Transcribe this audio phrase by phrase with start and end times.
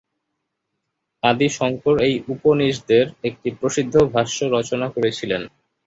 [1.23, 5.41] আদি শঙ্কর এই উপনিষদের একটি প্রসিদ্ধ ভাষ্য রচনা করেছিলেন।